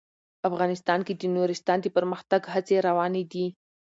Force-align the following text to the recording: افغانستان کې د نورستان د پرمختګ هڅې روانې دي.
افغانستان 0.49 0.99
کې 1.07 1.13
د 1.15 1.21
نورستان 1.35 1.77
د 1.81 1.85
پرمختګ 1.95 2.41
هڅې 2.53 2.75
روانې 2.87 3.23
دي. 3.31 3.45